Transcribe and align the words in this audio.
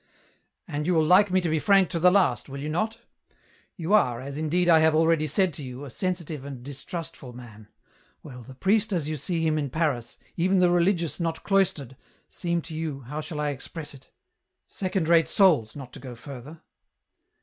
"And 0.67 0.87
you 0.87 0.95
will 0.95 1.05
like 1.05 1.29
me 1.29 1.41
to 1.41 1.47
be 1.49 1.59
frank 1.59 1.91
to 1.91 1.99
the 1.99 2.09
last, 2.09 2.49
will 2.49 2.59
you 2.59 2.69
not? 2.69 2.97
You 3.75 3.93
are, 3.93 4.19
as 4.19 4.35
indeed 4.35 4.67
I 4.67 4.79
have 4.79 4.95
already 4.95 5.27
said 5.27 5.53
to 5.53 5.63
you, 5.63 5.85
a 5.85 5.91
sensitive 5.91 6.43
and 6.43 6.63
distrustful 6.63 7.33
man; 7.33 7.67
well, 8.23 8.41
the 8.41 8.55
priest 8.55 8.91
as 8.91 9.07
you 9.07 9.15
see 9.15 9.41
him 9.41 9.59
in 9.59 9.69
Paris, 9.69 10.17
even 10.35 10.57
the 10.57 10.71
religious 10.71 11.19
not 11.19 11.43
cloistered, 11.43 11.95
seem 12.29 12.63
to 12.63 12.73
you, 12.75 13.01
how 13.01 13.21
shall 13.21 13.39
I 13.39 13.49
express 13.49 13.93
it? 13.93 14.09
second 14.65 15.07
rate 15.07 15.27
souls, 15.27 15.75
not 15.75 15.93
to 15.93 15.99
go 15.99 16.15
further 16.15 16.63